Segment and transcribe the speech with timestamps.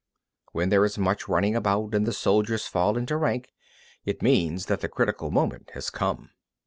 [0.53, 0.59] 27.
[0.59, 3.51] When there is much running about and the soldiers fall into rank,
[4.03, 6.31] it means that the critical moment has come.